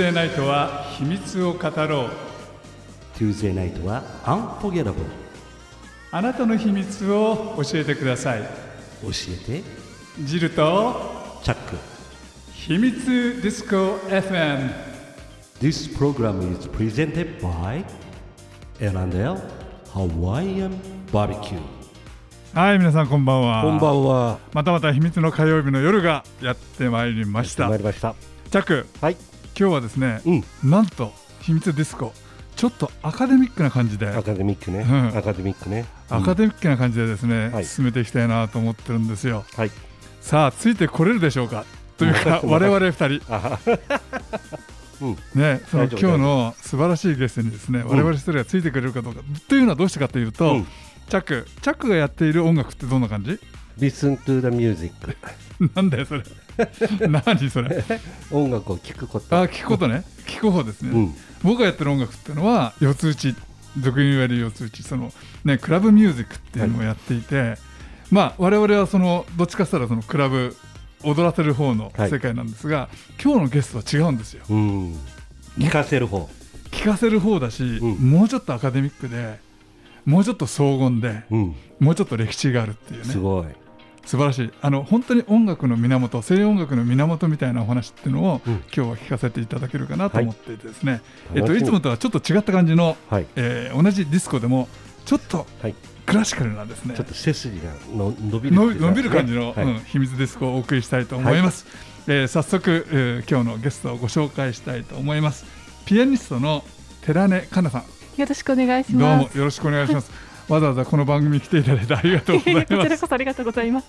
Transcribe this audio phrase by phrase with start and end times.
[0.00, 2.10] Tuesday ナイトは秘密を語ろう。
[3.18, 4.94] Tuesday ナイトは Unforgettable
[6.10, 8.40] あなたの秘密を教えてください。
[9.02, 9.08] 教
[9.52, 9.62] えて。
[10.24, 11.76] ジルとチャック。
[12.54, 14.70] 秘密ディスコ FM
[15.60, 17.84] This program is presented by
[18.80, 19.38] L&L
[19.92, 20.78] Hawaiian
[21.12, 21.60] Barbecue
[22.54, 23.62] はい皆さんこんばんは。
[23.62, 24.38] こんばんは。
[24.54, 27.68] またまた秘密の火曜日の夜がやってまいりました。
[27.68, 28.14] 参りました。
[28.50, 28.86] チャック。
[29.02, 29.29] はい。
[29.60, 30.70] 今日はですね、うん。
[30.70, 32.14] なんと秘密ディスコ
[32.56, 34.08] ちょっとアカデミックな感じで。
[34.08, 34.86] アカデミックね。
[34.88, 35.18] うん。
[35.18, 35.84] アカデミックね。
[36.08, 37.66] アカデデミックな感じでですね、はい。
[37.66, 39.44] 進めていきたいなと思ってるんですよ。
[39.54, 39.70] はい。
[40.22, 41.66] さあついてこれるでしょうか？
[41.98, 43.08] というか うん我々二人。
[45.34, 50.66] ねその今日の素晴らしいゲストにですね我々一人がついてくれるかどうか、というのはどうしてかというと、うん。
[51.10, 53.38] チャックチャックがやっている音楽ってどんな感じ？
[53.80, 54.94] Listen to the music。
[55.74, 56.22] なんだよそれ
[57.08, 57.84] 何それ
[58.30, 59.36] 音楽を聴くこと。
[59.36, 61.14] あ聞くことね聞く方ですね、うん。
[61.42, 63.34] 僕がやってる音楽っていうのは四つ打ち
[63.78, 65.12] 俗に言われる四つ打ちその
[65.44, 67.56] ねクラブミュージックっていうのをやっていて、
[68.10, 70.56] まあ我々はそのどっちかって言ったらそのクラブ
[71.02, 72.88] 踊らせる方の世界なんですが、
[73.22, 74.94] 今日のゲストは違うんですようん。
[75.60, 76.28] 聴かせる方。
[76.70, 79.38] 聴かせる方だし、うんもうちょっとアカデミックで
[80.04, 81.54] もうちょっと荘厳でうん。
[81.78, 83.46] もうちょっと歴史があるっていうねすごい。
[84.04, 84.50] 素晴らしい。
[84.60, 88.52] あの本当に音楽の源西洋音楽の源みたいなお話っていうのを、うん。
[88.54, 91.00] 今日は聞かせていただけるかなと思ってですね、
[91.34, 93.26] えっと、いつもとはちょっと違った感じの、はい。
[93.36, 94.68] えー同じディスコでも
[95.04, 95.74] ちょっとはい。
[96.06, 96.94] クラシカルなですね。
[96.96, 99.64] ちょっと背筋がの伸びる伸びる感じの、はい。
[99.64, 101.66] うん秘密ディスコをお送りしたいと思います、
[102.06, 105.44] えー早速、えー今日のゲストをご紹介したいと思います。
[105.84, 106.64] ピアニストの
[107.02, 107.82] 寺根かなさん。
[108.20, 109.38] よろしくお願いしどうもます。
[109.38, 113.86] よろしくお願いしますわざわざこの番組に来ていただいてありがとうございこちますらこそありがとうございます。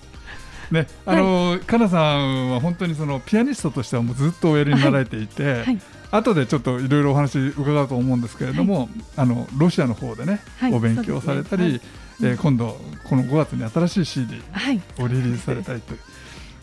[0.69, 5.81] ね、あのーかなさんは本当にそのピアニストとしてはもうずっとおやりになられていて、はい
[6.11, 11.79] 後でちょっといろいろお話伺うと思うんですけれども、あのロシアの方でね、はいお勉強されたり、ね
[12.21, 14.81] えー今度この5月に新しい CD はい。
[14.99, 15.99] をリリースされたりという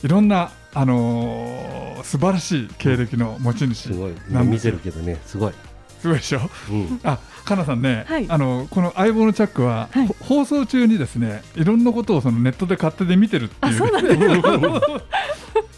[0.05, 4.13] いろんな、あのー素晴らしい経歴の持ち主すごい。
[4.13, 5.19] 今見なんですよてるけどね。
[5.27, 5.53] すごい。
[6.01, 6.41] すごいでしょ？
[6.71, 7.01] うん。
[7.05, 8.27] あかなさんね、はい。
[8.29, 10.07] あのこの相棒のチャックは、はい。
[10.07, 13.75] ほ放送中にですねいろんなことをそのネットで勝手で見てるっていう。
[13.75, 14.19] あそうなんです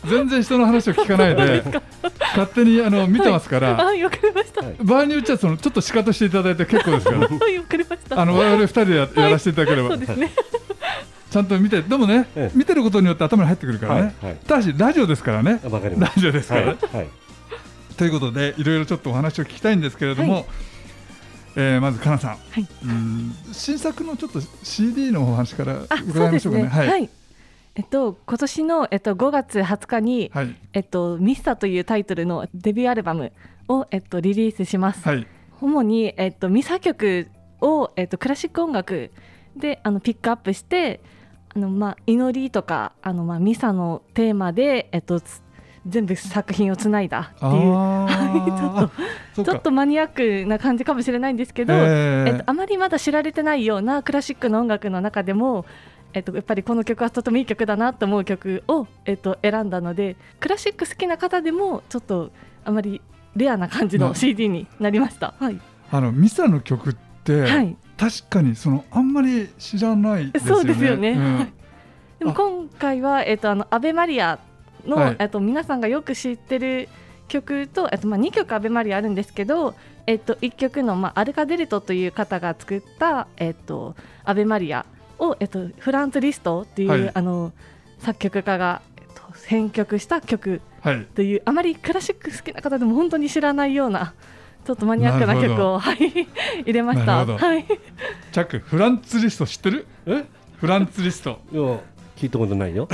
[0.09, 1.63] 全然人の話を聞かないで
[2.35, 4.65] 勝手にあの見てますから、はい、わかりました。
[4.65, 4.75] はい。
[4.83, 7.19] 場合によっちゃそのちょっとシカとしていただいて結構ですから。
[7.19, 8.21] はい、わかりました。
[8.21, 9.91] あの我々二人でや,、やらせていただければ。
[9.91, 10.33] そうですね。
[11.31, 12.59] ちゃんと見てでもね、ええ。
[12.59, 14.31] 見てることによって頭に入ってくるからね、はい。
[14.31, 14.39] はい。
[14.47, 15.61] ただしラジオですからね。
[15.71, 16.53] わかりまラジオですす。
[16.53, 16.77] から、はい。
[16.93, 17.09] はい。
[18.00, 20.44] ということでいろいろちょっとお話を聞きたいんですけれども、はい
[21.56, 26.25] えーまずかなさん、はいうん新作のちょっと CD のお話からあ、伺。
[26.25, 26.69] いうましょうかね。
[26.69, 27.10] はい。
[27.75, 33.33] えっと今年のえっと5月20日にはいえっとミスタというタイトルのデビューアルバム
[33.69, 35.06] をえっとリリースします。
[35.06, 35.27] はい
[35.60, 37.28] 主にえっとミサ曲
[37.60, 39.10] をえっとクラシック音楽
[39.55, 41.00] であのピックアップして
[41.55, 45.43] あのまあ祈りとかあのまあミサのテーマでえっとつ
[45.87, 47.53] 全部作品をつないだっていう。
[47.75, 48.85] あー。
[48.85, 48.91] はい
[49.35, 49.53] そうか。
[49.53, 55.65] ちょっとマニアックな感じかもしれないんですけど、えーえっと、あまりまだ知られてないようなクラシックの音楽の中でも、
[56.13, 62.31] えっと、やっぱりこの曲はとてもいい曲だなと思う曲を、えっと、選んだのでクラシック好きな方でもちょっと
[62.65, 63.01] あまり
[63.37, 65.35] レアな感じなの CD になりました。
[65.39, 70.63] はい、あのミサの曲って、はい、確かにそのあんまり知らないですよね。
[70.63, 71.15] そうですよね。
[71.15, 71.39] ん。
[71.39, 71.53] はい。
[72.19, 72.35] でもあ。
[72.35, 74.41] 今回は、えっと、あのアベマリア
[74.87, 75.17] の、はい。
[75.19, 76.89] えっと、皆さんがよく知ってる
[77.29, 79.75] 曲と、えっとまあ、2曲アベマリアあるんですけど、
[80.07, 84.87] えっと、1曲の、まあ、アルカデルトという方が作った、えっと、アベマリア
[85.19, 87.11] を、えっと、フランツ・リストっていう、はい。
[87.15, 87.53] あの
[87.99, 91.07] 作曲家が、えっと、編曲した曲はい。
[91.15, 94.15] というあまりクラシック好きな方でも本当に知らないような
[94.65, 95.97] ちょっとマニアックな曲を、はい、
[96.63, 97.25] 入れました。
[97.27, 97.66] はい。
[98.33, 99.87] チャックフランツリスト知ってる？
[100.07, 100.25] え？
[100.57, 101.41] フランツリスト。
[102.21, 102.87] 聞いたことないよ。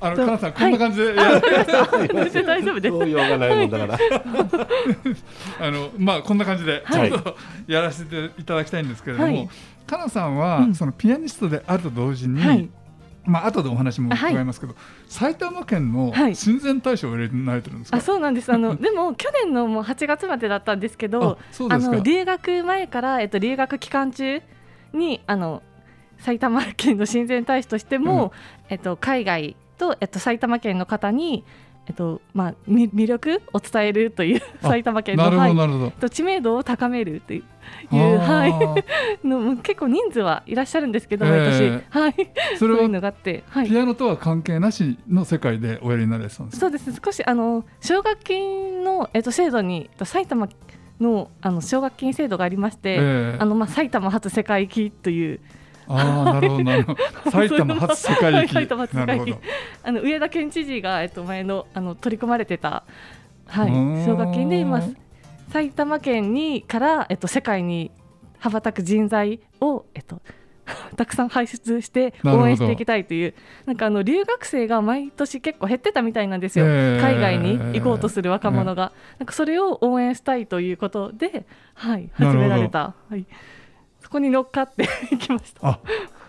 [0.00, 3.98] あのとかなさんこんな感じで、や全然大丈夫ですどうようがないもんだから。
[5.66, 7.12] あのまあこんな感じでちはい。
[7.12, 7.36] ょっと
[7.66, 9.48] やらせていただきたいんですけれども、はい。
[9.86, 10.74] かなさんは、うん。
[10.74, 12.68] そのピアニストであると同時に、はい。
[13.24, 14.74] まあ後でお話も伺いますけど、
[15.08, 16.34] 埼玉県のはい。
[16.34, 17.98] 親善大使をお選びになられてるんですか？
[17.98, 18.52] あそうなんです。
[18.52, 21.38] あの でも去年のもう8月までだったんですけど
[21.70, 24.42] あの留学前から、えっと、留学期間中
[24.92, 25.62] にあの
[26.18, 28.32] 埼玉県の親善大使としても、
[28.68, 31.44] えっと、海外と、えっと、埼玉県の方に、
[31.88, 35.92] えっとまあ、み魅力を伝えるというあ埼玉県のはい。
[36.00, 37.44] と知名度を高めるという
[37.90, 38.46] は
[39.24, 42.14] い、 の結構人数はいらっしゃるんですけど、毎年、えはい、
[42.58, 46.60] それはそういうのがあって、はい、ピアノとは関係なしの世界でおやりになれたんですか？
[46.60, 46.92] そうです。
[47.04, 50.48] 少しあの奨学金の、えっと、制度にえっと埼玉
[51.00, 53.36] のあの奨学金制度がありまして、ええ。
[53.38, 55.40] あのまあ、埼玉初世界行きという。
[55.88, 57.00] ああなるほどなるほど。
[57.30, 59.34] 埼玉初世界行き
[59.82, 62.84] あの上田県知事が、えっと、前のあの取り組まれてた、
[63.46, 63.70] はい、
[64.04, 64.82] 奨学金で、まあ、
[65.50, 67.90] 埼玉県にから、えっと、世界に
[68.38, 70.20] 羽ばたく人材を、えっと、
[70.96, 73.34] たくさん輩出して応援していきたいという
[73.66, 77.00] なんかあの留学生が毎年結構減ってたみたいなんですよ、ええ。
[77.00, 83.26] 海外に行こうとする若者が、なんかそれを応援したいということで、はい、始められた、はい、
[84.00, 85.80] そこに乗っかっていきました。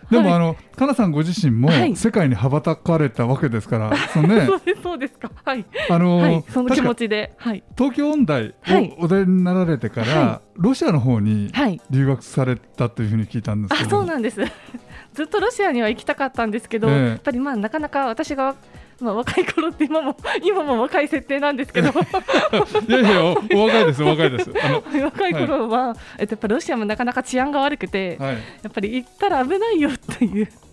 [0.07, 0.33] あでも、はい。
[0.35, 1.95] あのかなさんご自身もはい。
[1.95, 5.65] 世界に羽ばたかれたわけですから、そのね そうですそうですか、はい。
[5.89, 7.63] あの、はい、その気持ちで、はい。
[7.77, 8.95] 東京音大はい。
[8.99, 14.41] をお出になられてから、はロシアの方にはい、留学されたというふうに聞いたんですけあどそうなんです。
[15.13, 17.07] ずっとロシアには行きたかったんですけど、ええ。
[17.09, 18.55] やっぱりまあなかなか私が、
[19.03, 21.89] まあ、若い頃って今も今も若い設定なんですけど。
[22.87, 24.49] いやいや若いですお若いです。
[25.03, 28.33] 若い頃は、えっと、やっぱロシアもなかなか治安が悪くて、はい。
[28.33, 28.39] や
[28.69, 30.47] っぱり行ったら危ないよっていう。
[30.67, 30.72] うん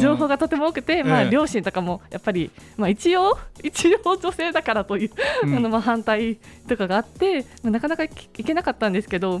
[0.00, 5.10] 情報がとても多くて、まあ、ええ両親とかもやっぱり、まあ、一応 一応女性だからという、
[5.44, 5.56] うん。
[5.56, 6.36] あのまあ反対
[6.68, 9.40] とかがあって、まあ、なかなか行けなかったんですけど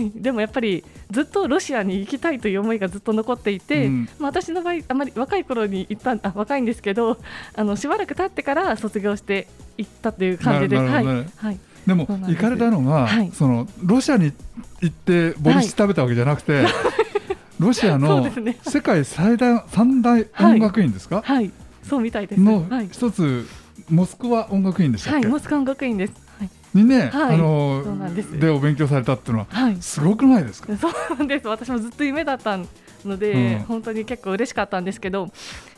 [0.00, 4.08] い でもやっぱりずっとロシアに行きたいという思いがずっと残っていて、うん。
[4.18, 7.18] まあ、私の場合あまり若い頃に行ったあ若いんですけど
[7.54, 10.76] あのしばらく経ってから卒業して行ったという感じで。
[10.76, 11.04] はい。
[11.04, 11.58] はい。
[11.86, 13.30] でも行かれたのが、はい。
[13.32, 14.32] そのロシアに
[14.80, 16.64] 行ってボルシチ食べたわけじゃなくて、
[17.62, 18.28] ロシアの
[18.62, 21.50] 世界最大三大音楽院ですか、はい。
[21.82, 22.40] そうみたいです。
[22.40, 23.46] のはい、一つ、
[23.88, 26.14] モスクワ音楽院でしたっはい、け、モスクワ音楽院です。
[26.38, 27.34] はい、にね、はい。
[27.34, 31.46] あのでお勉強されたっていうのははい、すごくないですか、そうなんです。
[31.46, 32.58] 私もずっと夢だった
[33.04, 33.64] ので、うん。
[33.64, 35.30] 本当に結構嬉しかったんですけどやっ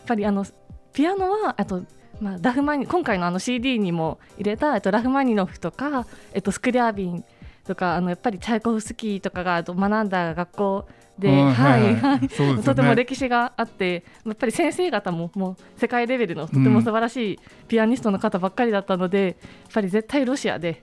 [0.06, 0.44] ぱりあの
[0.92, 1.82] ピアノはあと、
[2.20, 7.24] まあ、ラフマニ今回のあの CD にも入れた、えっと、ラフマニノフとか、えっと、スクリャービン
[7.66, 10.88] とかあのやっぱりチャイコフスキーとかが学んだ学校
[11.18, 11.94] で、うんはい。
[11.96, 12.62] はいそうですよね。
[12.62, 17.38] とても歴史があってやっぱり先生方ももう世界レベルのとても素晴らしい
[17.68, 19.34] ピアニストの方ばっかりだったので、やっ
[19.72, 20.82] ぱり絶対ロシアで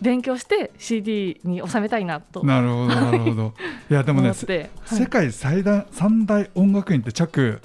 [0.00, 2.44] 勉強して CD に収めたいなと。
[2.44, 3.54] なるほどなるほど。
[3.90, 4.98] いやでもね、思って、はい。
[4.98, 7.58] 世界最大三大音楽院って着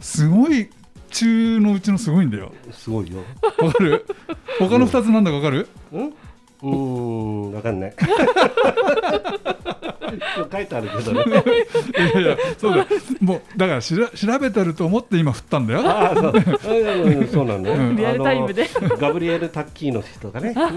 [0.00, 0.70] すごい
[1.10, 2.52] 中のうちのすごいんだよ。
[2.72, 3.18] すごいよ。
[3.58, 4.04] わかる？
[4.58, 5.68] 他の二つなんだかわかる？
[5.92, 6.14] うん？
[6.62, 7.94] うーん、わかんない。
[10.50, 11.24] 書いてあるけどね。
[11.26, 11.30] い
[12.16, 12.86] やいやそうだ
[13.20, 17.70] もうだからしら調べてると思って今振ったんだよああ、そう、 うんうんそうなのね。
[17.70, 20.52] うんリアルタイムであのガブリエル・タッキーの人がね。
[20.56, 20.68] は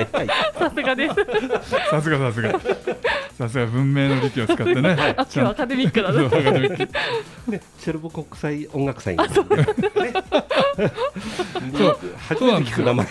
[0.00, 0.28] いはい。
[0.58, 1.14] さすがです。
[1.90, 2.60] さすがさすが
[3.38, 6.26] さすが文明の利器を使ってねあ、今日アカデミックだそうな。
[6.26, 6.88] アカデミック
[7.50, 9.16] ね、シェルボ国際音楽祭。
[9.16, 9.46] そう
[12.28, 13.06] 初めて聞く名前。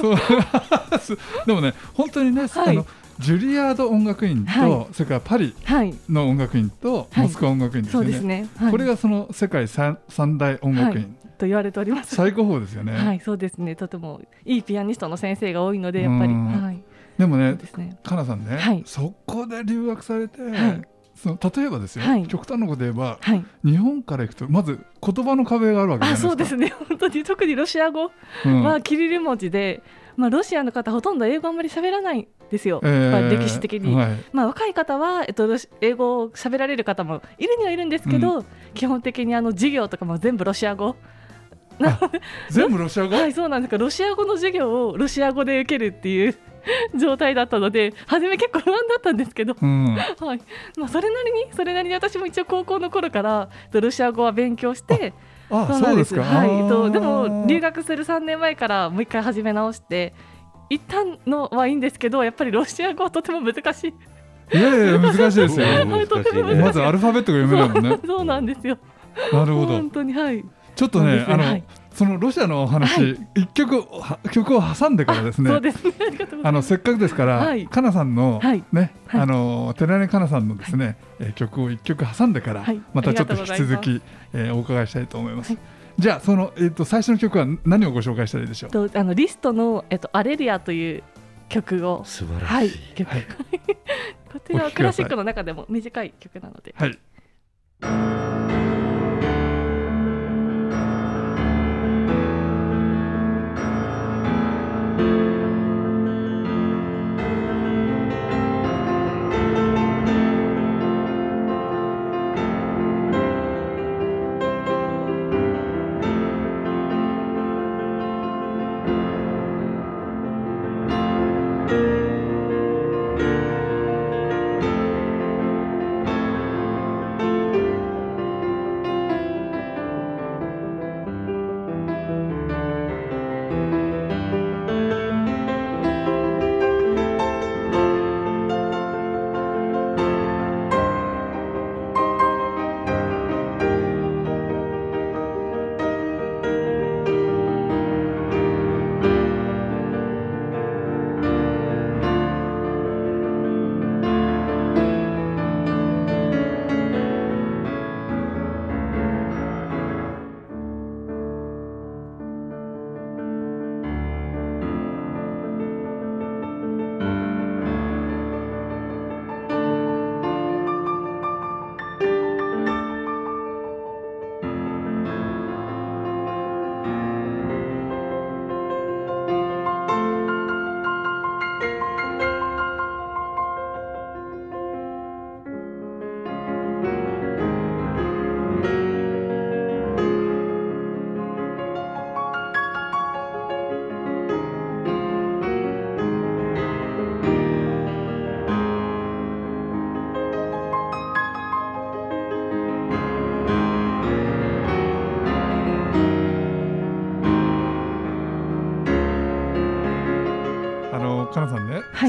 [0.00, 0.16] そう
[1.46, 2.68] でもね本当にね、はい。
[2.70, 2.86] あの
[3.18, 7.24] ジュリアード音楽院と、はそれからパリはい、の音楽院と、はい。
[7.24, 8.48] モスクワ音楽院ですね。
[8.56, 8.70] はい。
[8.70, 12.14] これがその世界三三大音楽院、と言われております。
[12.14, 13.76] 最高峰ですよね、はい、そうですね。
[13.76, 16.34] とてもいいピアニストの先生が多いので、やっぱり、
[17.16, 17.98] でもねね。
[18.02, 18.82] かなさんね、はい。
[18.84, 20.82] そこで留学されて、はい。
[21.14, 22.26] その例えばですよ、はい。
[22.28, 23.44] 極端なこと言えばはい。
[23.64, 26.28] 日本から行くとまず言葉の壁があるわけじゃないあ、ですか。
[26.28, 26.74] そうですね。
[26.88, 27.24] 本当に。
[27.24, 28.10] 特にロシア語
[28.44, 28.62] うん。
[28.62, 29.82] はキリル文字で、
[30.18, 32.80] まあロシアの方ほとんど英語あんまり喋らないんですよ。
[32.82, 33.94] えーまあ歴史的に。
[33.94, 35.48] はいまあ、若い方は、えっと、
[35.80, 38.44] 英語を喋られる方もいるにはいるんですけど、
[38.74, 40.96] 基本的にあの授業とかも全部ロシア語
[42.50, 43.78] 全部ロシア語、 はい、そうなんですか。
[43.78, 46.34] ロシア語の授業をロシア語で受けるっていう
[46.96, 50.40] 状態だったので、初め結構不安だったんですけど、うん、はい。
[50.76, 55.12] まあそれなりにそれなりに私も一応高校の頃からロシア語は勉強して、
[55.50, 56.22] あそうですか？
[56.22, 56.48] はい。
[56.68, 60.14] とでも留学する3年前からもう一回始め直して。
[60.70, 64.58] 行ったのはいいんですけど、やっぱりロシア語はとても難しい。
[64.58, 65.66] いやいや難しいですよ
[66.60, 68.76] まずアルファベットが読めないもんねそうなんですよ。
[69.32, 70.44] なるほど本当にはい。
[70.76, 71.44] ちょっとねあの、
[71.98, 75.92] そのロシアのお話、はい一曲は曲を挟んでからですねそうですね。
[76.06, 76.48] ありがとうございます。
[76.48, 84.00] あのせっかくですから、はいかなさんの、はいね、はいあの寺根かなさんのですね、えー曲を一曲挟んでから、はいまたちょっと引き続き、
[84.32, 85.56] えーお伺いしたいと思います。
[85.98, 88.70] じゃあそのえっ、と最初の曲は何をご紹介したらいいでしょう？
[88.70, 91.02] とあのリストのえっとアレリアという
[91.48, 92.94] 曲を素晴らはいしい。
[92.94, 93.26] 曲、はい
[94.32, 96.72] こちらはクラシックの中でも短い曲なので。
[96.78, 96.96] はい。「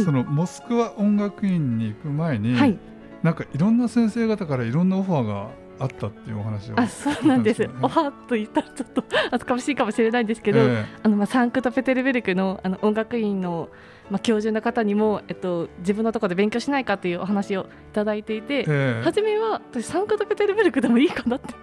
[0.03, 2.77] そのモスクワ音楽院に行く前に、はい。
[3.23, 7.69] なんかいろんな先生方からいろんなオファーがあったっていうお話をあそうなんです。
[7.81, 13.69] オファーと言ったらちょっと恥ずかしいかもしれないんですけど、えあのまあサンクトペテルベルクのあの音楽院の
[14.09, 19.01] まあ教授の方にも、えっと、自分のところで勉強しないかというお話をいただいていて、ええ。
[19.03, 21.53] 初めは私サンクトペテルベルクでもいいかなって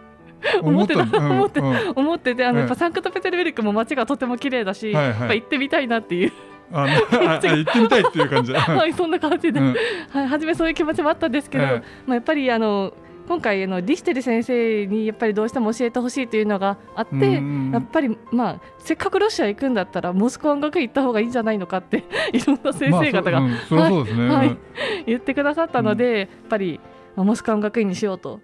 [0.62, 1.04] 思ってた。
[1.04, 1.30] んだうん。
[1.32, 5.20] 思ってうん思っててあの、サンクトペテルベルクも街がとても綺麗だし、はいはい。
[5.20, 6.32] やっぱ行ってみたいなっていう、
[6.72, 8.52] あ行ってみたいっていう感じ。
[8.54, 9.74] はい、そんな感じで、うん
[10.10, 12.92] はい、初めそういう気持ちもあったんですけど、ええまあ、やっぱりあの
[13.28, 24.34] 今回あのリシテル先生にやっぱりどうしても教えてほしいというのがあって、うんやっぱり、まあ、せっかくロシア行くんだったらモスクワ音楽院行った方がいいんじゃないのかって いろんな先生方がまあそ,、うん、ね。
[24.34, 24.58] はいうん
[25.06, 26.80] 言ってくださったので、やっぱり、
[27.14, 28.40] まあモスクワ音楽院にしようと。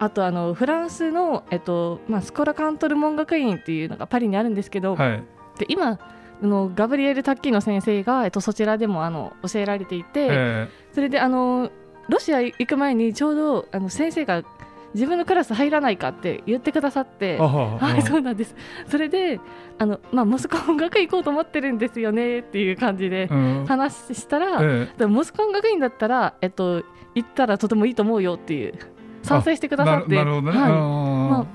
[0.00, 5.22] あとあのフランスの、えっとまあ、スコラカントルモン楽院っていうのがパリにあるんですけど、はい。
[5.58, 5.98] で今
[6.42, 11.70] あのガブリエル・タッキーの先生が、えっと、そちらでもあの教えられていて、えそれであの
[12.08, 14.42] ロシア行く前にちょうどあの先生が
[14.94, 17.36] 自分のクラス入らないかって言ってくださって。
[17.36, 18.54] ははい、そうなんです。
[18.88, 19.40] それで、
[19.78, 23.66] あの、まあ、モスクワ音楽院行こうと思ってるんですよねっていう感じでうん。
[23.66, 28.74] 話したら、えでもモスクワ音楽院だったら、えっと、行ったらとてもいいと思うよっていう。
[29.28, 29.76] 賛成してくえ。
[29.76, 30.14] ださって。
[30.14, 30.58] なるほどね。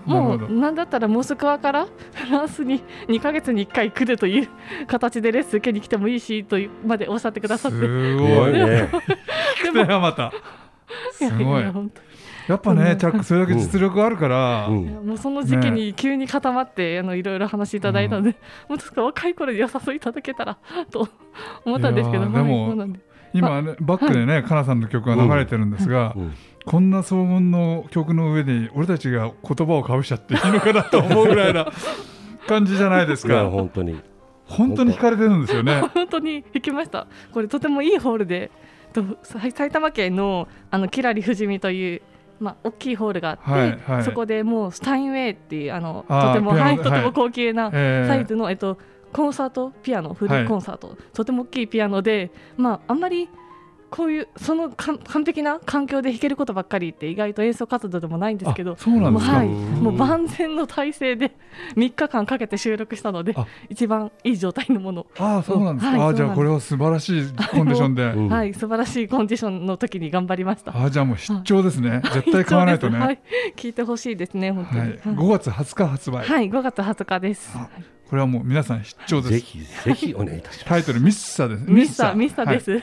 [0.06, 4.50] もうなんだったらモスクワからフランスに2ヶ月に1回来るという
[4.88, 8.54] 形でレッスン受けに来てもいいしというまでおっしゃってくださってすごい。
[8.54, 8.90] ね。
[9.74, 10.32] ででまた。
[11.14, 11.60] すごい。
[11.62, 12.02] やや本当
[12.48, 14.68] やっぱね、チャックそれだけ実力があるから。
[14.68, 18.36] うんもうその時期に急に固まって、あのいろいろ話いただいたので、
[18.68, 20.58] もうちょっと若い頃にお誘いいただけたら
[20.92, 21.08] と
[21.66, 22.76] 思ったんですけど、でも
[23.34, 26.34] 今ねバックでね、かなさんの曲が流れてるんですが、うん
[26.66, 31.72] こんな騒音の曲の上に俺たちが言葉をかぶしちゃっていいのかなと思うぐらいな
[32.48, 33.50] 感じじゃないですか。
[33.50, 34.00] 本当に。
[34.46, 35.82] 本当に惹かれてるんですよね。
[35.94, 37.08] 本当に行きました。
[37.32, 38.52] これとてもいいホールで、
[39.24, 42.02] 埼玉県のあのキラリ富士見という。
[42.40, 48.78] まあ、大きいホールがあって、はいはいそこでもうスタインウェイっていうあのとても、はい、とてはいも高級なええサイズの、えっと、
[49.14, 53.30] コンサートピアノフルはいコンサート、とても大きいピアノで、まあ、あんまり
[53.96, 59.38] こういうその完璧な環境で弾けることばっかりって意外と演奏活動でもないんですけどあそうなんですか？
[59.38, 61.36] はい、うんもう万全の体制で
[61.76, 66.08] 3日間かけて収録したのであ一番いい状態のもの、ああそうなんですか？
[66.08, 67.22] あじゃあこれは素晴らしい
[67.52, 68.04] コンディションで。
[68.04, 70.76] うんはい、素晴らしいコンディションの時に頑張りました。
[70.76, 72.02] ああじゃあもう必聴ですね。
[72.14, 72.98] 絶対買わないとね。
[73.00, 73.18] はいは
[73.56, 74.80] 聞いてほしいですね本当に。
[74.80, 76.26] はい、5月20日発売。
[76.26, 77.52] はい、5月20日です。
[77.56, 77.70] あ
[78.10, 79.30] これはもう皆さん必聴です。
[79.34, 80.66] ぜひぜひお願いいたします。
[80.66, 81.64] タイトルミッサです。
[81.68, 82.82] ミスターミスターではいす。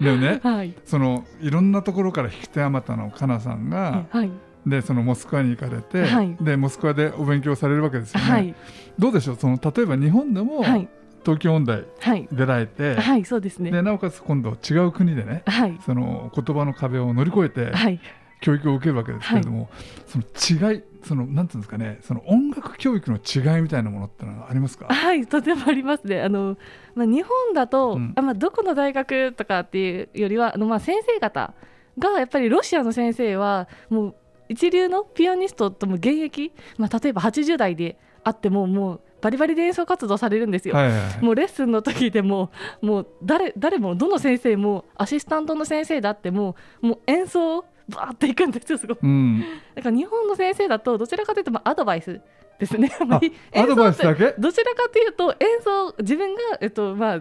[0.00, 4.30] でもね、はい、そのいろんなところから引き手あまたのかなさんが、はい、
[4.66, 6.36] でそのモスクワに行かれて、はい。
[6.40, 8.30] でモスクワでお勉強されるわけですよね。
[8.30, 8.54] はい、
[8.98, 9.36] どうでしょう？
[9.36, 10.88] その例えば日本でもはい、
[11.22, 13.70] 東京音大はい、出られて、はい、そうですね。
[13.70, 18.00] でなおかつ今度違う国でねはい、その言葉の壁を乗り越えてはい、
[18.40, 19.70] 教育を受けるわけですけれども、
[20.06, 24.86] その違いそのなんていうんですかねその音楽教育の違いみたいなものってのはありますか？
[24.86, 26.22] はい、とてもありますね。
[26.22, 26.56] あの、
[26.94, 31.54] まあ、日本だと、うんあ、まあ、どこの大学とかっていうよりは、あの、まあ、先生方
[31.98, 34.14] が、やっぱりロシアの先生は、もう。
[34.48, 40.76] 一流のピアニストとも現役、まあ、例えば80代であっても、もうバリバリで演奏活動されるんですよ。
[40.76, 52.20] はいはいはいもうレッスンの時でももう誰誰もどの先生もアシスタントの先生だってももう演奏バーっていくんですよすごいうん、だから日本の先生だとどちらかというとまあアドバイス
[52.58, 52.90] ですね。
[53.10, 53.20] あ
[53.60, 54.34] アドバイスだけ？
[54.38, 57.20] どちらかというと演奏自分がえっとまあ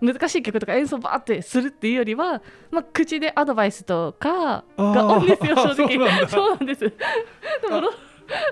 [0.00, 2.42] 難しい曲とか演奏バーってするっていうよりは、
[2.72, 5.96] まあ、口でアドバイスとかが多いんですよ正直。
[5.96, 6.28] そうなんだ。
[6.28, 6.80] そうなんです。
[7.62, 7.82] でも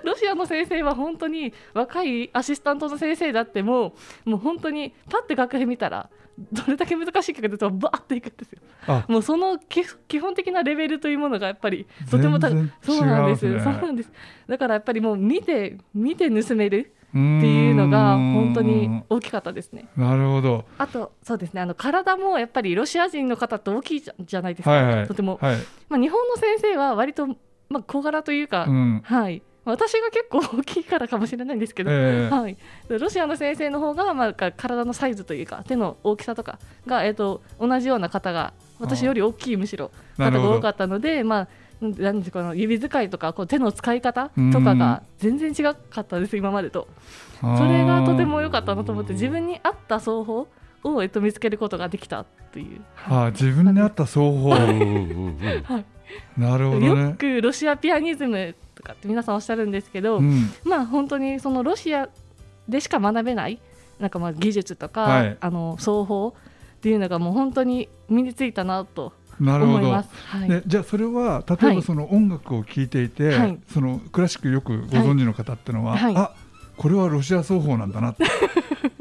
[0.05, 3.95] ロ ロシアの先生は本当に若いアシスタントの先生だっても
[4.25, 6.11] もう本当にパッて楽譜見たら
[6.53, 8.61] どれだけ難しい曲だとバーっていくんですよ。
[8.87, 9.05] あ。
[9.09, 14.13] もうその基基本的なレベルというものがやっぱりとてもた全然そうなんですそうなんです。
[14.47, 19.89] だからやっぱりもう見て見て盗めるっていうのが本当に大きかったですね。
[19.97, 20.65] なるほど。
[20.79, 21.61] あとそうですね。
[21.61, 25.07] あの体もやっぱりロシア人の方って大きいじゃじゃないですか、はいはい。
[25.09, 25.57] とても、はい、
[25.89, 27.27] まあ、日本の先生は割と、
[27.69, 29.03] まあ、小柄というか、うん。
[29.05, 32.35] はい私が結構大きいからかもしれないんですけど、ええ。
[32.35, 32.57] はい、
[32.89, 41.49] でロシアの先生の方がまあか体のサイズというか手の大きさとかが、えっと同じような方が私より大きいむしろ方が多かったので、まあ、
[41.81, 46.89] なんなんですかこの指使いとかこう手の使い方とかが全然違かったです今までと。
[47.41, 50.49] それがとても良かったなと思って自分に合った奏法
[50.85, 52.81] を、えっと、見つけることができたという。
[53.09, 54.55] ああ自分に合った奏法。
[54.55, 55.39] うんうん
[55.69, 55.85] うん
[56.37, 60.51] なるほどよねくロシアピアニズムとかって皆さんおっしゃるんですけど、うん。
[60.65, 62.09] まあ本当にそのロシア
[62.69, 63.61] でしか学べない
[63.99, 65.37] なんかまあ技術とか、はい。
[65.41, 66.35] あの奏法
[66.77, 69.79] っていうのがもう本当に身についたなとなるほど。
[69.79, 70.11] 思います。
[70.15, 70.49] はい。
[70.49, 71.77] でじゃあそれは例えはい。
[71.77, 73.59] ばその音楽を聴いていて、はい。
[73.73, 76.17] そのクラシックよくご存知の方ってのは、はい。
[76.17, 76.33] あ
[76.81, 78.25] これはロシア奏法なんだなって。
[78.25, 78.29] っ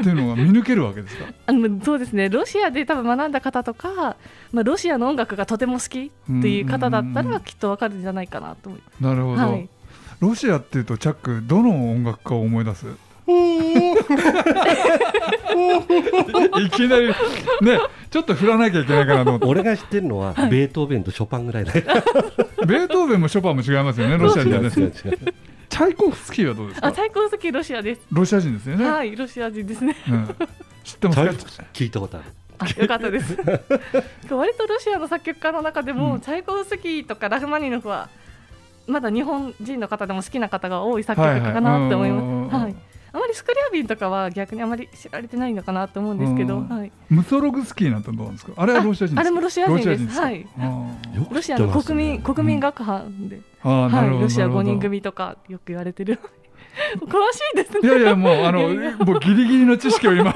[0.02, 1.26] ていうのが見抜けるわけですか？
[1.48, 2.28] あのそうですね。
[2.30, 4.18] ロシアで多分学んだ方とか、
[4.52, 9.70] まあ、ロシアの音楽がとても好きっていう方だったらきっとわかるんじゃないかなと思いなるほど、はい。
[10.20, 12.86] ロシアっていうとチャックどの音楽家を思い出す？
[12.88, 12.92] い
[16.72, 17.08] きなり
[17.62, 19.46] ねちょっと振らなきゃいけないかなと思って。
[19.48, 21.74] 俺が知ってるのはベートーベンとショパンぐらいだ。
[21.74, 21.82] よ
[22.66, 24.68] ベートーベンもショパンも違いますよねロシア人はね。
[24.70, 25.18] 違う違う違う
[25.70, 26.88] チャイコフスキーはどうですか？
[26.88, 29.96] あチャイコフスキーロシアです、ロシア人ですよね、はいロシア人ですね。
[30.10, 30.36] うん、
[30.84, 31.20] 知ってます
[31.74, 32.26] 聞いたことある。
[32.58, 33.38] あよかったです。
[34.30, 36.22] 割とロシアの作曲家の中でも、うん。
[36.22, 38.10] チャイコフスキーとかラフマニノフは
[38.88, 42.69] まだ日本人の方でも好きな方が多い作曲家かなって思います、ははいい
[43.12, 46.68] あまりスクリアビンとかは逆にあまり知られてないのかなと思うんですけど、うん。
[46.70, 48.54] はい、ムソログスキーなんてどうなんですか？
[48.56, 49.22] あれはロシア人ですか？
[49.22, 50.16] あれもロシア人です。
[50.16, 50.22] か？
[50.22, 50.48] はい。
[51.32, 51.96] ロシアの知ってますね。
[51.96, 56.20] 国民、国民楽派で、あーなるほど、はい、ロシア5なるほど人組とかよく言われてる。
[57.02, 57.80] 詳しいですね。
[57.84, 58.60] いやいやもうあの
[59.06, 60.34] もうギリギリの知識を今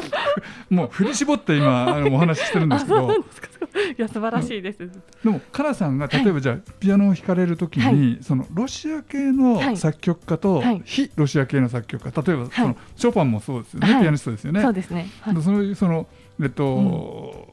[0.70, 2.96] もう振り絞って今あのお話ししてるんですけど。
[2.96, 3.48] あそうなんですか
[3.96, 10.82] いや素晴らしいです、でもカナさんが例えばじゃあピアノを弾かれるときに、そのロシア系の作曲家とはい。
[10.84, 14.02] 非ロシア系の作曲家例えばそのショパンもそうですよね、はい。
[14.02, 14.62] ピアニストですよね。
[14.62, 15.34] そうですね、はい。
[15.34, 16.06] でそういうその
[16.38, 17.48] えっと、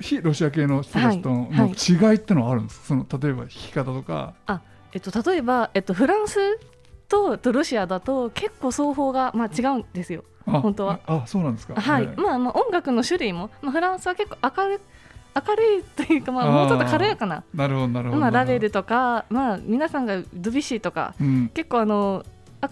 [0.00, 1.70] 非ロシア系の人たちとのはい。
[1.70, 2.86] 違いってのはあるんですか？
[2.86, 4.34] その例えば弾き方とか。
[4.46, 4.60] あ
[4.92, 6.38] えっと、例えば、えっと、フランス
[7.08, 10.24] ととロシアだと結構奏法が、まあ、違うんですよ。
[10.46, 11.00] あ本当は。
[11.06, 11.80] あそうなんですか。
[11.80, 12.02] はい。
[12.02, 14.78] ええまあ、まあ音楽の種類も、まあ、フランスは結構明るい
[15.34, 18.20] 明るいというか、まあ、もうちょっと軽やかな、なるほどなるほど。
[18.20, 21.48] まあ、ラベルとか、まあ、皆さんがドビュッシーとかうん。
[21.48, 22.24] 結構あの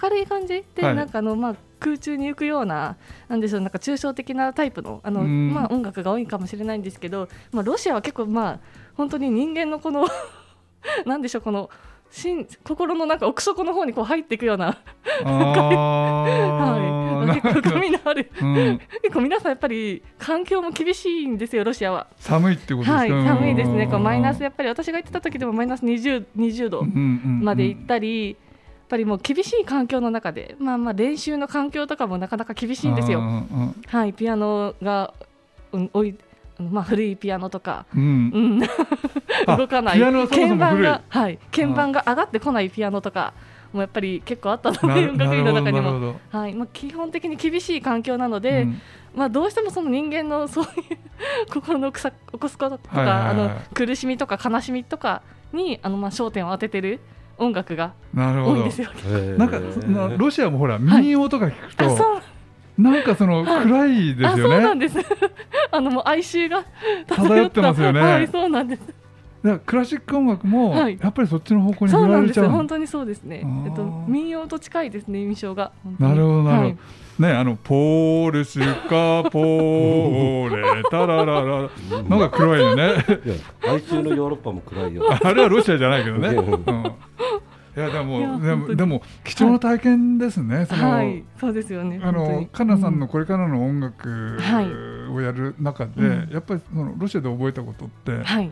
[0.03, 0.95] 明るい感じで、はい。
[0.95, 2.97] なんかあの、まあ、空中に浮くような
[3.29, 5.53] なんでしょうなんか抽象的なタイプのあの、うん。
[5.53, 8.59] まあ、音楽が多いかもしれないんですけど、まあ、ロシアは結構まあ
[8.95, 10.07] 本当に人間のこの
[11.05, 11.69] なんでしょうこの
[12.13, 14.77] 心心のなんか奥底の方にこう入っていくような、 はい、
[15.25, 18.31] あ結構深みのある。
[18.35, 22.07] ーうん、結構皆さんやっぱり環境も厳しいんですよロシアは。
[22.19, 23.89] 寒いってことですか、はい、寒いですね。
[23.89, 28.37] こうマイナスややっぱり私が行ってた時でもマイナス 20, 20度まで行ったり、やっ
[28.87, 33.23] ぱりもう厳しい環境の中で、まあまあ練習の環境とかもなかなか厳しいんですよ。
[33.87, 35.15] はい、ピアノが、
[35.73, 36.15] うん、おい
[36.59, 38.61] まあ古いピアノとか、うん。
[38.61, 40.01] 動かない。
[40.29, 43.33] 鍵盤がはい鍵盤が上がってこないピアノとか
[43.73, 46.15] もやっぱり結構あったのなで音楽院の中にも。
[46.31, 48.77] はいまあ、基本的に厳しい環境なのなで、るほど
[49.15, 50.71] まあ、どうしてもその人間のそういう
[51.53, 53.29] 心の草起こすこととか、はいはいはい。
[53.29, 57.01] あの苦しみとか悲しみとかにあのまあ焦点を当ててる
[57.39, 58.55] 音楽がうんなるほど。
[58.55, 58.91] 多いんですよ。
[59.39, 59.59] なんか
[60.17, 62.23] ロシアもほら民謡とか聞くと、あそう。
[62.79, 63.65] なんかそのはい。
[63.67, 64.99] 暗いであすよね、そうなんです。
[65.71, 66.65] あのもう哀愁が
[67.07, 68.01] 漂ってますよね。
[68.01, 68.83] はい、そうなんです。
[69.43, 70.99] だクラシック音楽もはい。
[71.01, 72.37] やっぱりそっちの方向に振そうなんです。
[72.39, 72.43] よ。
[72.45, 72.57] られちゃう。
[72.57, 73.45] 本当にそうですね。
[73.67, 75.73] えっと民謡と近いですね印象が。
[75.99, 76.77] なるほどなるほど、はい。
[77.19, 81.71] ねあのポールシカポーレタラララ。
[82.09, 82.83] なんか黒いよね。
[82.85, 83.35] いや
[83.79, 85.05] 来週のヨーロッパも暗いよ。
[85.23, 86.53] あれはロシアじゃないけどね、うん。
[86.55, 86.93] うん。
[87.75, 92.01] いやでもでもでも貴重な体験ですね、その、はい、そうですよね。
[92.03, 92.47] あの本当に。
[92.49, 94.67] カナさんのこれからの音楽はい。
[95.11, 96.31] をやる中で、うん。
[96.31, 98.51] やっぱりそのロシアで覚えたことってはい、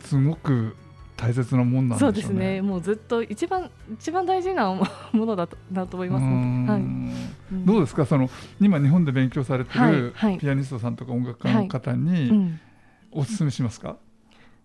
[0.00, 0.76] すごく
[1.16, 2.62] 大切なもんなんでしょそううですね。
[2.62, 6.80] もうずっと一番一番大事なもものだとだと思います、はい。
[6.80, 7.66] うん。
[7.66, 8.06] どうですか？
[8.06, 10.38] その今日本で勉強されてるはいはい。
[10.38, 12.60] ピアニストさんとか音楽家の方うにん。
[13.12, 13.96] おすすめしますか、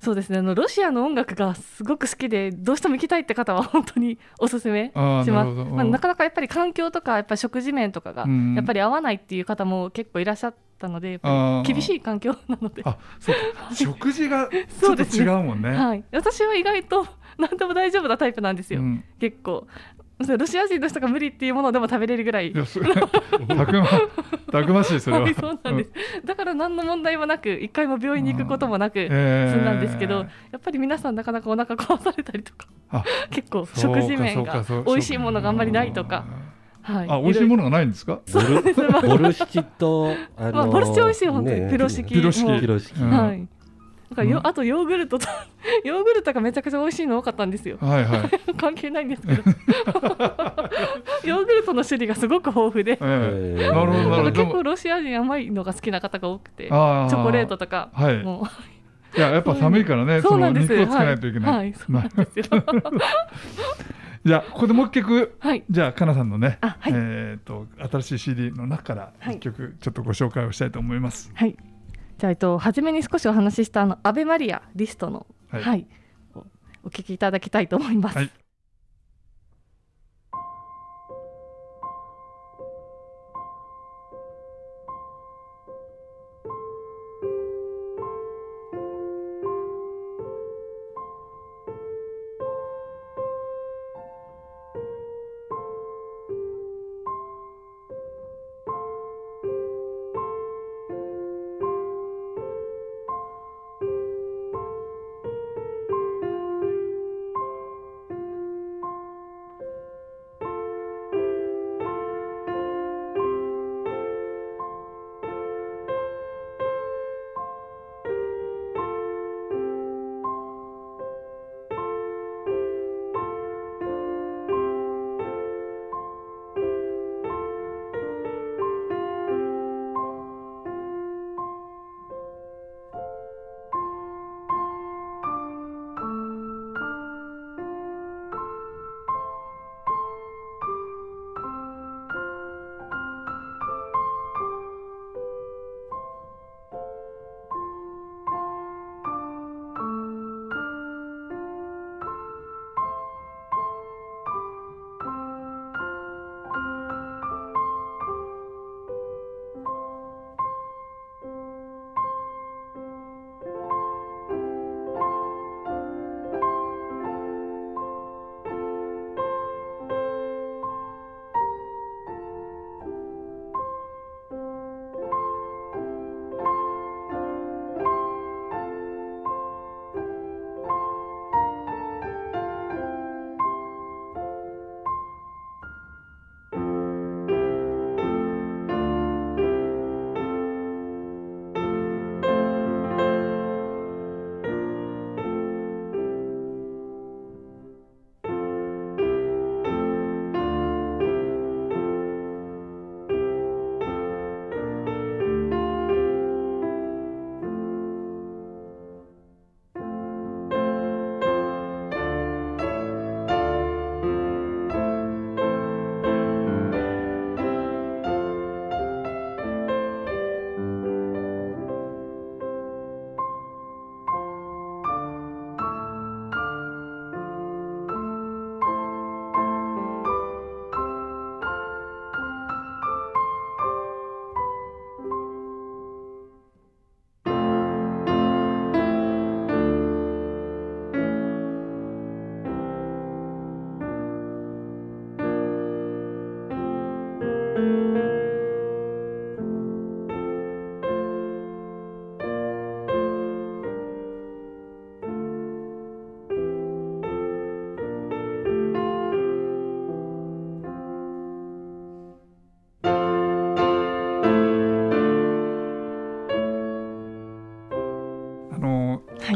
[0.06, 0.38] そうですね。
[0.38, 5.32] あのロシアの音楽がすごく好きでどうしても行きたいって方は本当におすすめします。
[5.32, 8.54] なまあ、なかなかやっぱり環境とかやっぱり食事面とかがうん。
[8.54, 11.20] やっぱり合わないっていう方も結構いらっしゃったので
[11.66, 13.74] 厳しい環境なので、あそうか。
[13.74, 15.72] 食事がちょっと違うもんね。
[15.72, 17.08] はい、私は意外と
[17.40, 19.04] 何でも大丈夫なタイプなんですよ、うん。
[19.20, 19.66] 結構
[20.24, 22.54] そうロシア人の人が無理っていうものでも食べれるぐらい。
[22.54, 22.64] た
[23.66, 23.88] くま
[24.52, 25.92] たくましいそれは、はい、そうなんです、
[26.26, 29.54] だから何の問題もなく一回も病院に行くこともなくえー。
[29.54, 30.24] 済んだんですけど、や
[30.58, 36.26] っぱり皆さんなかなかお腹壊されたりとかあ結構食事面が美味しいものがあんまりないとか、
[36.82, 38.22] はい、あ美味しいもののがないんですか？
[38.32, 38.62] ボル
[39.10, 41.60] ボルシチとあまあボルシチ美味しい本当に。
[41.62, 43.48] ねピロシキピロシキもピロシキうんはい
[44.16, 44.48] だからよ、うん。
[44.48, 45.28] あとヨーグルトと
[45.84, 47.78] ヨーグルトがめちゃくちゃ美味しいの多かったんですよ。
[47.82, 49.44] はいはい、 関係ないんですけど。
[51.26, 52.96] ヨーグルトの種類がすごく豊富で。
[52.98, 58.24] なるほど結構ロシア人甘いのが好きな方が多くてチあョコレートとかはい。
[58.24, 59.18] もう。
[59.18, 60.68] いややっぱ寒いからね、そうなんです。
[60.68, 62.46] の肉をつけないといけない、はい、はい、そうなんですよ。
[64.26, 65.38] じゃあここでもう一曲。
[65.40, 65.64] はい。
[65.70, 66.94] じゃあかなさんのね、あはい。
[66.94, 69.36] えっ、と新しい CD の中からはい。
[69.36, 71.56] 一曲ちょっとご紹介をしたいと思います、はい
[72.18, 75.88] じゃあ、えっと、初めに少しお話ししたあのアベマリアリストの、ははいい。
[76.36, 76.40] お
[76.86, 78.18] お聞きいただきたいと思います。
[78.18, 78.32] はい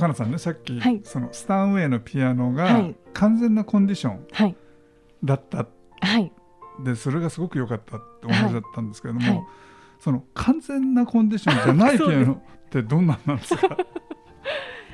[0.09, 1.01] のはいかなさんねさっき、はい。
[1.03, 2.95] そのスタンウェイのピアノはがい。
[3.13, 4.55] 完全なコンディションはい。
[5.23, 5.65] だった。
[6.01, 6.31] はい。
[6.83, 9.43] でそれがすごく良かったってお話だったんですけれども、はい。
[9.99, 13.77] その完全なコンディションじゃないピアノ ってどんなんなんですか？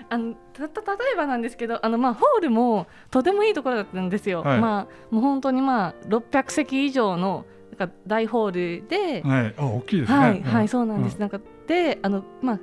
[0.10, 4.60] あのたた例えばなんですけどあの、まあ、ホールもとてもいいところだったんですよ、はい。
[4.60, 7.46] まあ、もう本当に、まあ、600席以上の
[7.78, 9.56] なんか大ホールで、はい。
[9.58, 10.18] あ大きいですね。
[10.18, 11.18] はい、はい、そうなんです。
[11.18, 12.60] うなんかで、あのまあ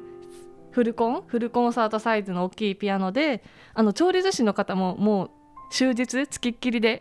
[0.73, 3.43] フルコンフルコンサートサイズの大きいピアノで、
[3.75, 5.31] あの調理寿司の方ももう
[5.71, 7.01] 終日つきっきりで、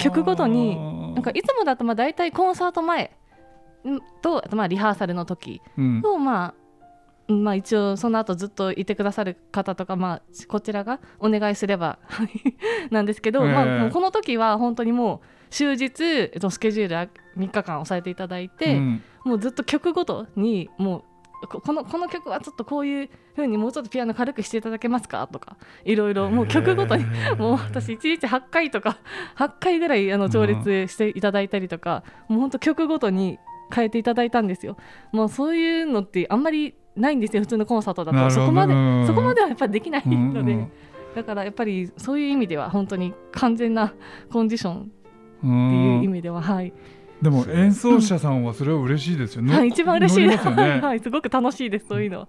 [0.00, 0.76] 曲ごとに
[1.14, 3.16] なんかいつもだとまあ大体コンサート前
[3.88, 6.02] んとあとまあリハーサルの時うん。
[6.02, 6.54] とまあ。
[7.26, 12.28] うんまあ、一応その後ずっといてくださる方とか、まあ、こちらがお願いすればはい
[12.92, 13.52] なんですけど、ええ。
[13.54, 19.02] まあ、この時は本当にもう終日えっとスケジュール3日間押さえていただいて、うん。
[19.24, 21.04] もうずっと曲ごとにもう
[21.46, 25.26] ここのこの曲はちょっとこういう風にもうちょっとピアノ軽くしていただけますか？
[25.26, 27.04] とかいろいろもう曲ごとに
[27.38, 28.98] もう私1日8回とか
[29.36, 33.38] 8回ぐらいあの調律していただいたりとか、もう本当曲ごとに
[33.74, 34.76] 変えていただいたんですよ。
[35.12, 38.30] もうそういうのってあんまりないんですよ普通のコンサートだと。
[38.30, 39.06] そこまでうん。
[39.06, 40.68] そこまではやっぱりできないうんので、
[41.14, 43.92] だからやっぱりそういう意味では本当に完全な
[44.32, 44.90] コンディションって
[45.44, 45.70] うん。
[45.72, 46.72] いう意味では、はい、
[47.24, 49.56] でも演奏者さんはそれは嬉しいですよね。
[49.56, 50.50] はい、一番嬉しいです。
[50.54, 52.28] ね はい、すごく楽しいです、そういうのは。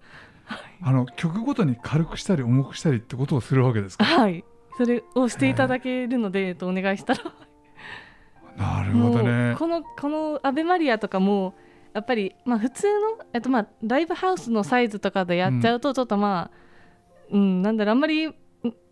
[0.81, 4.05] あの曲ごとに軽くしたり重くしたりってことをするわけですか？
[4.05, 4.45] はい、
[4.77, 7.19] それをしていただけるので、えっとお願いしたら。
[8.57, 9.55] なるほどね。
[9.59, 11.53] この、このアベマリアとかも。
[11.93, 16.57] やっぱり、まあ、普通の、えっとまあ、ライブハウスのサイズとかでやっちゃうとちょっとまあ、
[17.31, 18.35] うんなんだろうあんまりん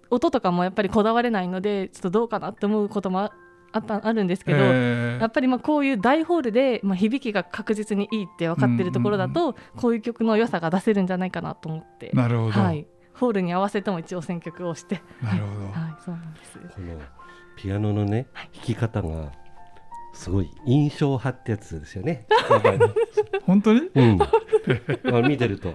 [0.10, 3.30] 音とかもやっぱりこだわれないのでちょっとどうかなって思うことも
[3.74, 5.22] ああったあるんですけど、えー。
[5.22, 16.60] やっぱりまあこういう大ホールで、まあ、響きが確実にいいって分かってるところだと、こういう曲の良さが出せるんじゃないかなと思って、なるほど、はい、ホールに合わせても一応選曲をして、なるほど、はい、そうなんです。
[16.60, 17.00] この
[17.56, 19.32] ピアノのね弾き方が
[20.14, 22.26] すごい印象派ってやつですよね。
[23.46, 23.82] 本当に？
[23.94, 24.18] うん、
[25.12, 25.74] まあ見てると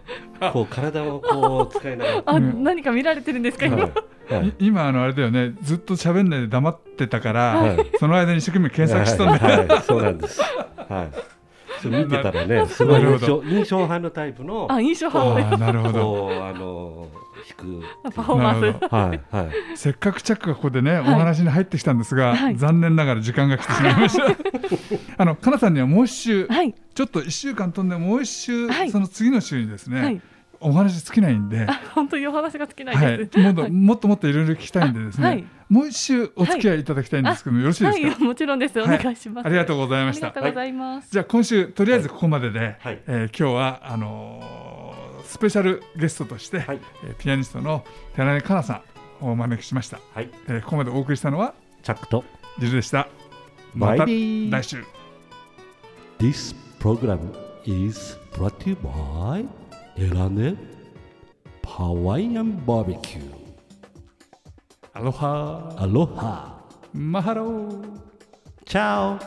[0.53, 2.23] こう体をこう使いながら。
[2.25, 3.77] あ、うん何か見られてるんですか、今？
[3.77, 10.41] はいはいい今あのあれだよねずっと喋んないで黙ってたから、はいその間に一生懸命検索したんだよ、はいはいそうなんです。
[10.41, 11.38] はい。
[11.85, 15.57] 見てたらね、 すごい印象印象派のタイプのあ、印象派。
[15.57, 16.01] なるほど。
[16.01, 17.09] こうあの
[17.57, 18.13] 弾く。
[18.15, 18.61] パフォーマンス。
[18.61, 18.97] なるほ。
[18.97, 19.51] はいはい。
[19.77, 22.57] せっかくチャックがここでね、お話に入ってきたんですが、はい。
[22.57, 24.25] 残念ながら時間が来てしまいました。
[25.17, 28.91] あのかなさんにはもう一週、はい、ちょっと1週間飛んでもう一週、はい。
[28.91, 30.21] その次の週にですね、はい、
[30.61, 33.39] お話尽きないんで、あ、 本当にお話が尽きないはい、です。
[33.39, 35.45] もっともっともっといろいろ聞きたいんでですね、はい。
[35.69, 38.81] もう一週お付き合いいただきたいんですけども、よろしいですか、はい、もちろんです。
[38.81, 39.03] おはい。
[39.03, 39.47] 願いします。
[39.47, 40.29] ありがとうございました。
[40.29, 41.09] ありがとうございます。
[41.13, 42.99] じゃあ今週とりあえずここまでで、はい。
[43.07, 46.81] えー今日はあのースペシャルゲストとして、はい。
[47.05, 48.83] えーピアニストの寺根かなさ
[49.21, 50.31] んをお招きしました、はい。
[50.49, 52.25] えーここまでお送りしたのはチャックと。
[52.59, 53.09] ジルでした。
[53.75, 54.85] また来週。
[56.19, 57.19] This program
[57.65, 59.47] is brought to you by
[59.99, 60.57] Elane
[61.67, 63.21] Hawaiian Barbecue.
[64.93, 66.55] アロハ Aloha.
[66.93, 68.01] マハロー
[68.65, 69.19] Ciao.